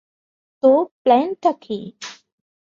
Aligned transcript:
তো, 0.63 0.71
প্ল্যানটা 1.03 1.51
কী? 1.61 1.79